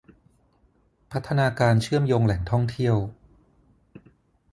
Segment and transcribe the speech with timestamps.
[1.11, 2.95] พัฒนาการเชื่อมโยงแหล่งท่องเที่ยว